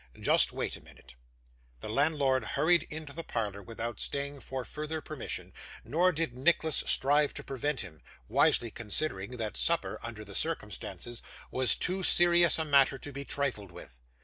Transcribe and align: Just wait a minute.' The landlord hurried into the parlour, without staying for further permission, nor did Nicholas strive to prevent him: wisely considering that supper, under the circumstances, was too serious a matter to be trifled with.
Just 0.19 0.51
wait 0.51 0.75
a 0.75 0.81
minute.' 0.83 1.13
The 1.81 1.87
landlord 1.87 2.43
hurried 2.43 2.87
into 2.89 3.13
the 3.13 3.23
parlour, 3.23 3.61
without 3.61 3.99
staying 3.99 4.39
for 4.39 4.65
further 4.65 4.99
permission, 4.99 5.53
nor 5.83 6.11
did 6.11 6.35
Nicholas 6.35 6.77
strive 6.87 7.35
to 7.35 7.43
prevent 7.43 7.81
him: 7.81 8.01
wisely 8.27 8.71
considering 8.71 9.37
that 9.37 9.55
supper, 9.55 9.99
under 10.01 10.25
the 10.25 10.33
circumstances, 10.33 11.21
was 11.51 11.75
too 11.75 12.01
serious 12.01 12.57
a 12.57 12.65
matter 12.65 12.97
to 12.97 13.13
be 13.13 13.23
trifled 13.23 13.71
with. 13.71 13.99